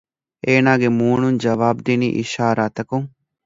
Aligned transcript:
އޭނާގެ 0.45 0.87
މޫނުން 0.97 1.37
ޖަވާބު 1.43 1.81
ދިނީ 1.87 2.07
އިޝާރާތަކުން 2.17 3.07